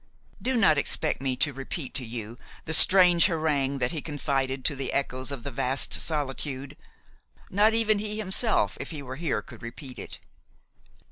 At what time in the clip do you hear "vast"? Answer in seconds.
5.51-5.93